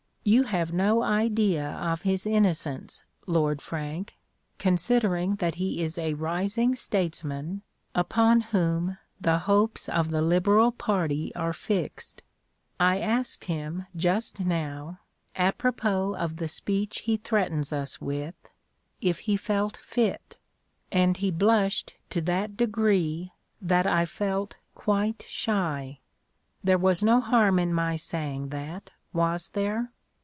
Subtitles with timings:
[0.23, 4.13] You have no idea of his innocence, Lord Frank,
[4.59, 7.63] considering that he is a rising statesman
[7.95, 12.21] upon whom the hopes of the Liberal party are fixed.
[12.79, 14.99] I asked him just now,
[15.35, 18.35] apropos of the speech he threatens us with,
[19.01, 20.37] 'if he felt fit,'
[20.91, 25.97] and he blushed to that degree that I felt quite shy.
[26.63, 29.91] There was no harm in my saying that, was there?"